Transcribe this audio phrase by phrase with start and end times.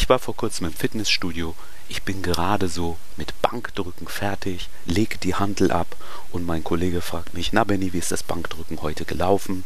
[0.00, 1.56] Ich war vor kurzem im Fitnessstudio.
[1.88, 5.96] Ich bin gerade so mit Bankdrücken fertig, lege die Handel ab
[6.30, 9.64] und mein Kollege fragt mich, na Benny, wie ist das Bankdrücken heute gelaufen?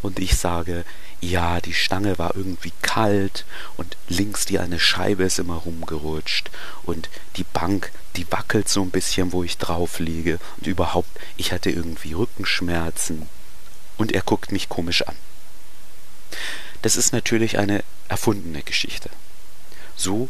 [0.00, 0.86] Und ich sage,
[1.20, 3.44] ja, die Stange war irgendwie kalt
[3.76, 6.50] und links die eine Scheibe ist immer rumgerutscht
[6.84, 11.52] und die Bank, die wackelt so ein bisschen, wo ich drauf liege und überhaupt, ich
[11.52, 13.28] hatte irgendwie Rückenschmerzen
[13.98, 15.16] und er guckt mich komisch an.
[16.80, 19.10] Das ist natürlich eine erfundene Geschichte.
[19.98, 20.28] So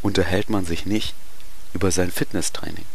[0.00, 1.14] unterhält man sich nicht
[1.74, 2.86] über sein Fitnesstraining.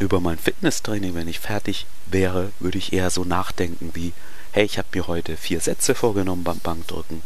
[0.00, 4.12] Über mein Fitnesstraining, wenn ich fertig wäre, würde ich eher so nachdenken wie,
[4.50, 7.22] hey, ich habe mir heute vier Sätze vorgenommen beim Bankdrücken.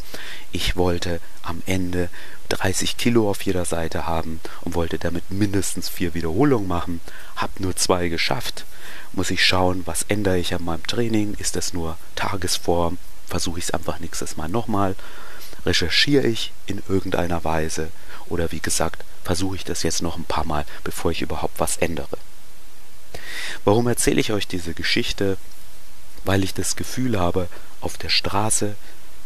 [0.53, 2.11] Ich wollte am Ende
[2.51, 7.01] 30 Kilo auf jeder Seite haben und wollte damit mindestens vier Wiederholungen machen.
[7.37, 8.67] Hab nur zwei geschafft.
[9.13, 11.35] Muss ich schauen, was ändere ich an meinem Training?
[11.39, 12.99] Ist das nur Tagesform?
[13.27, 14.95] Versuche ich es einfach nächstes Mal nochmal?
[15.65, 17.91] Recherchiere ich in irgendeiner Weise
[18.29, 21.77] oder wie gesagt, versuche ich das jetzt noch ein paar Mal, bevor ich überhaupt was
[21.77, 22.19] ändere.
[23.65, 25.37] Warum erzähle ich euch diese Geschichte?
[26.25, 27.49] Weil ich das Gefühl habe,
[27.81, 28.77] auf der Straße,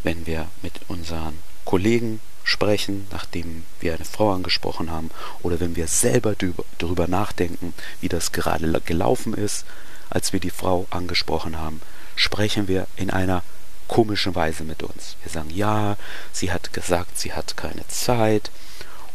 [0.03, 5.11] wenn wir mit unseren Kollegen sprechen, nachdem wir eine Frau angesprochen haben,
[5.43, 6.35] oder wenn wir selber
[6.79, 9.65] darüber nachdenken, wie das gerade gelaufen ist,
[10.11, 11.81] als wir die Frau angesprochen haben,
[12.17, 13.43] sprechen wir in einer
[13.89, 15.17] komischen Weise mit uns.
[15.23, 15.97] Wir sagen, ja,
[16.33, 18.51] sie hat gesagt, sie hat keine Zeit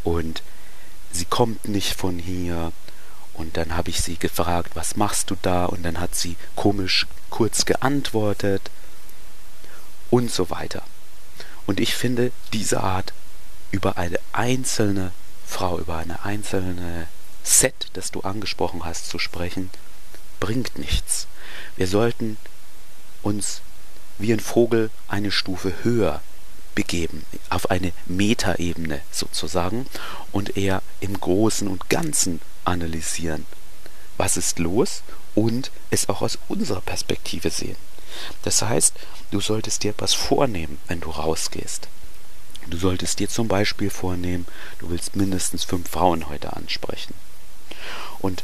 [0.04, 0.42] und
[1.12, 2.72] sie kommt nicht von hier.
[3.34, 5.66] Und dann habe ich sie gefragt, was machst du da?
[5.66, 8.70] Und dann hat sie komisch kurz geantwortet
[10.10, 10.84] und so weiter.
[11.66, 13.14] Und ich finde, diese Art
[13.72, 15.12] über eine einzelne
[15.46, 17.08] Frau, über eine einzelne
[17.44, 19.70] Set, das du angesprochen hast, zu sprechen,
[20.40, 21.28] bringt nichts.
[21.76, 22.38] Wir sollten
[23.22, 23.62] uns
[24.20, 26.22] wie ein Vogel eine Stufe höher
[26.76, 29.88] begeben, auf eine Metaebene sozusagen
[30.32, 33.46] und eher im Großen und Ganzen analysieren.
[34.18, 35.02] Was ist los?
[35.36, 37.78] Und es auch aus unserer Perspektive sehen.
[38.44, 38.94] Das heißt,
[39.32, 41.88] du solltest dir etwas vornehmen, wenn du rausgehst.
[42.68, 44.46] Du solltest dir zum Beispiel vornehmen,
[44.80, 47.14] du willst mindestens fünf Frauen heute ansprechen.
[48.20, 48.44] Und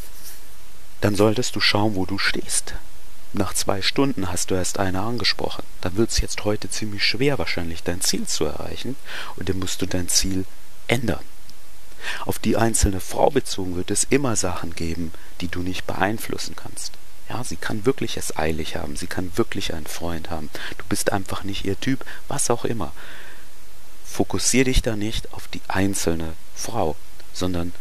[1.01, 2.73] dann solltest du schauen, wo du stehst.
[3.37, 5.63] Nach zwei Stunden hast du erst eine angesprochen.
[5.81, 8.95] Dann wird es jetzt heute ziemlich schwer, wahrscheinlich dein Ziel zu erreichen.
[9.35, 10.45] Und dann musst du dein Ziel
[10.87, 11.19] ändern.
[12.25, 16.93] Auf die einzelne Frau bezogen wird es immer Sachen geben, die du nicht beeinflussen kannst.
[17.27, 20.49] Ja, sie kann wirklich es eilig haben, sie kann wirklich einen Freund haben.
[20.77, 22.93] Du bist einfach nicht ihr Typ, was auch immer.
[24.05, 26.95] Fokussier dich da nicht auf die einzelne Frau,
[27.33, 27.73] sondern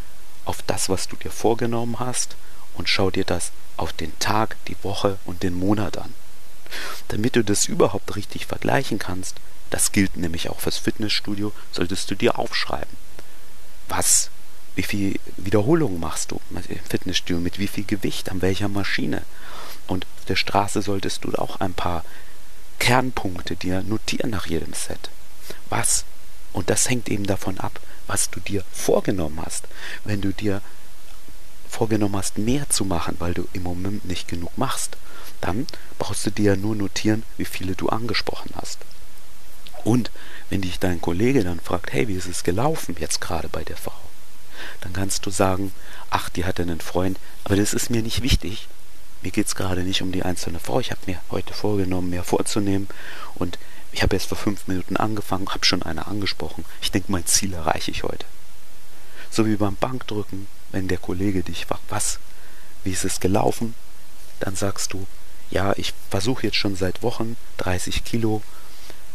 [0.47, 2.35] auf das, was du dir vorgenommen hast
[2.75, 6.15] und schau dir das auf den Tag, die Woche und den Monat an.
[7.09, 9.37] Damit du das überhaupt richtig vergleichen kannst,
[9.71, 12.97] das gilt nämlich auch fürs Fitnessstudio, solltest du dir aufschreiben.
[13.89, 14.31] Was,
[14.77, 19.23] wie viel Wiederholungen machst du im Fitnessstudio, mit wie viel Gewicht, an welcher Maschine.
[19.87, 22.05] Und auf der Straße solltest du auch ein paar
[22.79, 25.11] Kernpunkte dir notieren nach jedem Set.
[25.69, 26.05] Was,
[26.53, 29.65] und das hängt eben davon ab, was du dir vorgenommen hast.
[30.05, 30.63] Wenn du dir
[31.75, 34.97] vorgenommen hast, mehr zu machen, weil du im Moment nicht genug machst,
[35.41, 35.67] dann
[35.99, 38.79] brauchst du dir ja nur notieren, wie viele du angesprochen hast.
[39.83, 40.11] Und
[40.49, 43.77] wenn dich dein Kollege dann fragt, hey, wie ist es gelaufen jetzt gerade bei der
[43.77, 43.93] Frau?
[44.81, 45.73] Dann kannst du sagen,
[46.11, 48.69] ach, die hatte einen Freund, aber das ist mir nicht wichtig.
[49.23, 50.81] Mir geht es gerade nicht um die einzelne Frau.
[50.81, 52.89] Ich habe mir heute vorgenommen, mehr vorzunehmen.
[53.35, 53.59] Und
[53.93, 56.65] ich habe jetzt vor fünf Minuten angefangen, habe schon eine angesprochen.
[56.81, 58.27] Ich denke, mein Ziel erreiche ich heute.
[59.31, 62.19] So wie beim Bankdrücken wenn der Kollege dich fragt, was,
[62.83, 63.75] wie ist es gelaufen,
[64.41, 65.07] dann sagst du,
[65.51, 68.43] ja, ich versuche jetzt schon seit Wochen 30 Kilo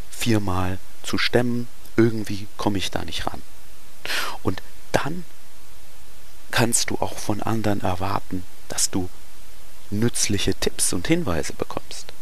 [0.09, 1.67] viermal zu stemmen,
[1.97, 3.41] irgendwie komme ich da nicht ran.
[4.41, 4.61] Und
[4.93, 5.25] dann
[6.49, 9.09] kannst du auch von anderen erwarten, dass du
[9.89, 12.13] nützliche Tipps und Hinweise bekommst.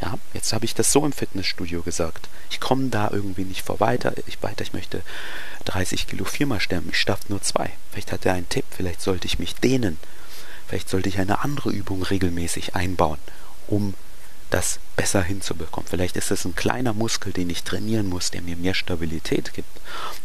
[0.00, 2.28] Ja, jetzt habe ich das so im Fitnessstudio gesagt.
[2.50, 4.12] Ich komme da irgendwie nicht vor weiter.
[4.26, 5.02] Ich weiter, ich möchte
[5.64, 6.90] 30 Kilo viermal stemmen.
[6.90, 7.70] Ich schaffe nur zwei.
[7.90, 8.66] Vielleicht hat er einen Tipp.
[8.70, 9.98] Vielleicht sollte ich mich dehnen.
[10.68, 13.18] Vielleicht sollte ich eine andere Übung regelmäßig einbauen,
[13.68, 13.94] um
[14.50, 15.88] das besser hinzubekommen.
[15.88, 19.68] Vielleicht ist es ein kleiner Muskel, den ich trainieren muss, der mir mehr Stabilität gibt.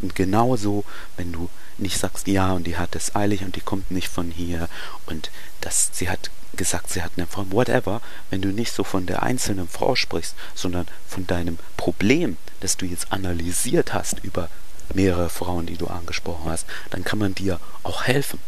[0.01, 0.83] Und genauso,
[1.17, 4.31] wenn du nicht sagst, ja, und die hat es eilig und die kommt nicht von
[4.31, 4.69] hier
[5.07, 5.31] und
[5.61, 9.23] das, sie hat gesagt, sie hat eine Frau, whatever, wenn du nicht so von der
[9.23, 14.49] einzelnen Frau sprichst, sondern von deinem Problem, das du jetzt analysiert hast über
[14.93, 18.39] mehrere Frauen, die du angesprochen hast, dann kann man dir auch helfen.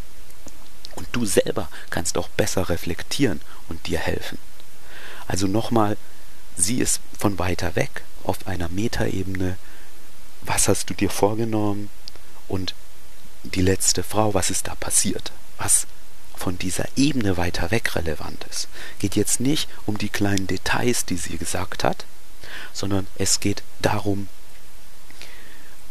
[0.95, 4.37] Und du selber kannst auch besser reflektieren und dir helfen.
[5.27, 5.97] Also nochmal,
[6.55, 9.57] sieh es von weiter weg auf einer Metaebene
[10.45, 11.89] was hast du dir vorgenommen
[12.47, 12.75] und
[13.43, 15.31] die letzte Frau, was ist da passiert?
[15.57, 15.87] Was
[16.35, 18.67] von dieser Ebene weiter weg relevant ist.
[18.99, 22.05] Geht jetzt nicht um die kleinen Details, die sie gesagt hat,
[22.73, 24.27] sondern es geht darum,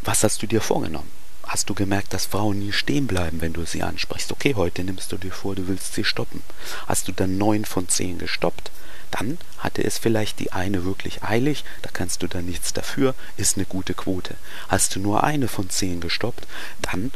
[0.03, 1.11] was hast du dir vorgenommen?
[1.45, 4.33] Hast du gemerkt, dass Frauen nie stehen bleiben, wenn du sie ansprichst?
[4.33, 6.43] Okay, heute nimmst du dir vor, du willst sie stoppen.
[6.87, 8.71] Hast du dann neun von zehn gestoppt?
[9.11, 13.57] Dann hatte es vielleicht die eine wirklich eilig, da kannst du dann nichts dafür, ist
[13.57, 14.37] eine gute Quote.
[14.69, 16.47] Hast du nur eine von zehn gestoppt,
[16.81, 17.13] dann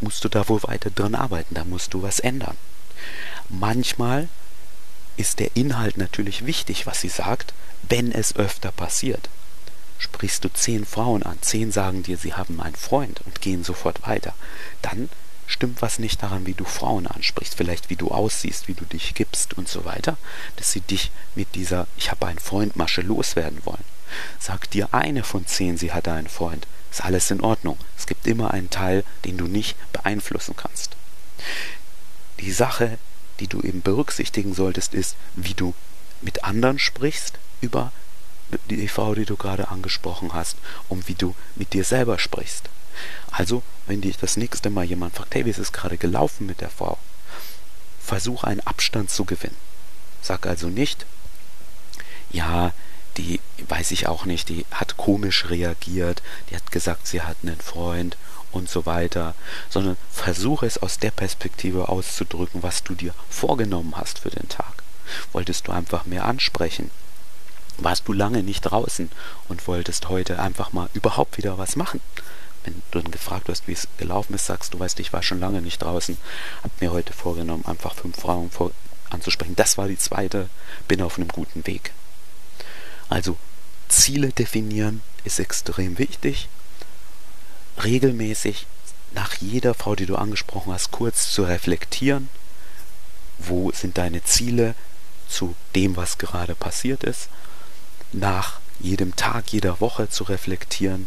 [0.00, 2.56] musst du da wohl weiter dran arbeiten, da musst du was ändern.
[3.48, 4.28] Manchmal
[5.16, 7.54] ist der Inhalt natürlich wichtig, was sie sagt,
[7.88, 9.28] wenn es öfter passiert.
[9.98, 14.06] Sprichst du zehn Frauen an, zehn sagen dir, sie haben einen Freund und gehen sofort
[14.06, 14.34] weiter,
[14.82, 15.08] dann
[15.46, 19.14] stimmt was nicht daran, wie du Frauen ansprichst, vielleicht wie du aussiehst, wie du dich
[19.14, 20.16] gibst und so weiter,
[20.56, 23.84] dass sie dich mit dieser Ich habe einen Freund Masche loswerden wollen.
[24.38, 27.76] Sag dir eine von zehn, sie hatte einen Freund, ist alles in Ordnung.
[27.98, 30.96] Es gibt immer einen Teil, den du nicht beeinflussen kannst.
[32.38, 32.98] Die Sache,
[33.40, 35.74] die du eben berücksichtigen solltest, ist, wie du
[36.20, 37.90] mit anderen sprichst über
[38.70, 40.56] die Frau, die du gerade angesprochen hast,
[40.88, 42.68] und wie du mit dir selber sprichst.
[43.32, 46.60] Also, wenn dich das nächste Mal jemand fragt, hey, wie ist es gerade gelaufen mit
[46.60, 46.98] der Frau?
[47.98, 49.56] Versuch einen Abstand zu gewinnen.
[50.22, 51.06] Sag also nicht,
[52.30, 52.72] ja,
[53.16, 57.60] die weiß ich auch nicht, die hat komisch reagiert, die hat gesagt, sie hat einen
[57.60, 58.16] Freund
[58.52, 59.34] und so weiter,
[59.68, 64.82] sondern versuche es aus der Perspektive auszudrücken, was du dir vorgenommen hast für den Tag.
[65.32, 66.90] Wolltest du einfach mehr ansprechen?
[67.78, 69.10] Warst du lange nicht draußen
[69.48, 72.00] und wolltest heute einfach mal überhaupt wieder was machen?
[72.62, 75.40] Wenn du dann gefragt wirst, wie es gelaufen ist, sagst du, weißt, ich war schon
[75.40, 76.16] lange nicht draußen,
[76.62, 78.70] hab mir heute vorgenommen, einfach fünf Frauen vor
[79.10, 79.56] anzusprechen.
[79.56, 80.48] Das war die zweite,
[80.88, 81.92] bin auf einem guten Weg.
[83.08, 83.36] Also
[83.88, 86.48] Ziele definieren ist extrem wichtig.
[87.82, 88.66] Regelmäßig
[89.12, 92.28] nach jeder Frau, die du angesprochen hast, kurz zu reflektieren.
[93.38, 94.74] Wo sind deine Ziele
[95.28, 97.28] zu dem, was gerade passiert ist?
[98.12, 101.06] Nach jedem Tag, jeder Woche zu reflektieren.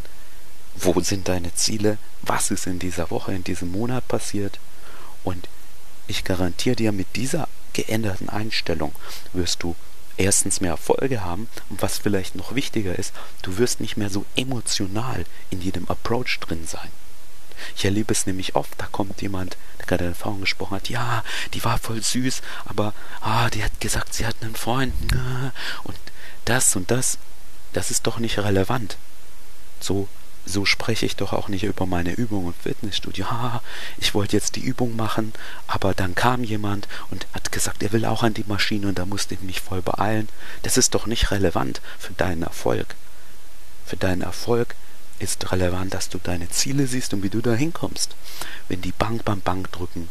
[0.76, 1.98] Wo sind deine Ziele?
[2.22, 4.60] Was ist in dieser Woche, in diesem Monat passiert?
[5.24, 5.48] Und
[6.08, 8.94] ich garantiere dir, mit dieser geänderten Einstellung
[9.34, 9.76] wirst du
[10.18, 14.25] erstens mehr Erfolge haben und was vielleicht noch wichtiger ist, du wirst nicht mehr so
[14.36, 16.90] emotional in jedem Approach drin sein.
[17.75, 21.24] Ich erlebe es nämlich oft, da kommt jemand, der gerade Erfahrung gesprochen hat, ja,
[21.54, 24.94] die war voll süß, aber ah, die hat gesagt, sie hat einen Freund
[25.84, 25.98] und
[26.46, 27.18] das und das,
[27.74, 28.98] das ist doch nicht relevant.
[29.80, 30.08] So
[30.48, 33.30] so spreche ich doch auch nicht über meine Übung im Fitnessstudio.
[33.30, 33.62] Ha,
[33.98, 35.34] ich wollte jetzt die Übung machen,
[35.68, 39.06] aber dann kam jemand und hat gesagt, er will auch an die Maschine und da
[39.06, 40.30] musste ich mich voll beeilen.
[40.64, 42.96] Das ist doch nicht relevant für deinen Erfolg.
[43.86, 44.76] Für deinen Erfolg
[45.20, 48.16] ist relevant, dass du deine Ziele siehst und wie du da hinkommst.
[48.68, 50.10] Wenn die Bank beim Bankdrücken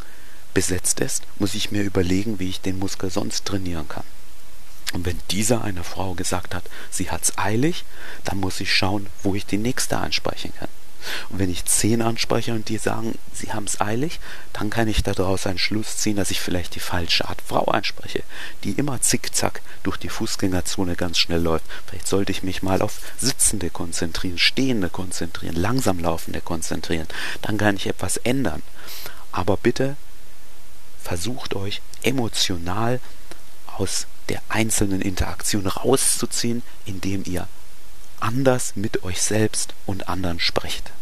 [0.54, 4.04] besetzt ist, muss ich mir überlegen, wie ich den Muskel sonst trainieren kann.
[4.92, 7.84] Und wenn dieser eine Frau gesagt hat, sie hat's eilig,
[8.24, 10.68] dann muss ich schauen, wo ich die nächste ansprechen kann.
[11.28, 14.18] Und wenn ich zehn anspreche und die sagen, sie haben es eilig,
[14.52, 18.22] dann kann ich daraus einen Schluss ziehen, dass ich vielleicht die falsche Art Frau anspreche,
[18.64, 21.64] die immer zickzack durch die Fußgängerzone ganz schnell läuft.
[21.86, 27.06] Vielleicht sollte ich mich mal auf Sitzende konzentrieren, Stehende konzentrieren, langsam Laufende konzentrieren.
[27.42, 28.62] Dann kann ich etwas ändern.
[29.32, 29.96] Aber bitte
[31.02, 33.00] versucht euch emotional
[33.76, 37.48] aus der einzelnen Interaktion rauszuziehen, indem ihr
[38.20, 40.92] anders mit euch selbst und anderen sprecht.